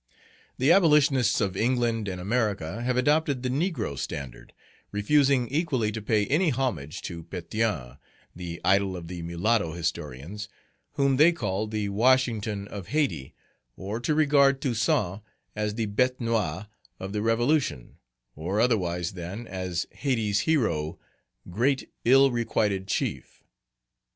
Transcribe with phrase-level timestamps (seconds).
[0.57, 4.51] The abolitionists of England and America have adopted the negro standard,
[4.91, 7.99] refusing equally to pay any homage to Pétion,
[8.35, 10.49] the idol of the mulatto historians,
[10.93, 13.35] whom they call the Washington of Hayti,
[13.77, 15.21] or to regard Toussaint
[15.55, 16.65] as the bête noir
[16.99, 17.99] of the revolution,
[18.35, 20.97] or otherwise than as Hayti's hero,
[21.47, 23.43] "Great, ill requited chief."